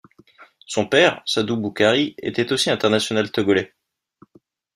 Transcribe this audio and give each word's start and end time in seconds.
Son 0.65 0.87
père, 0.87 1.21
Sadou 1.27 1.57
Boukari, 1.57 2.15
était 2.17 2.51
aussi 2.51 2.71
international 2.71 3.29
togolais. 3.31 3.75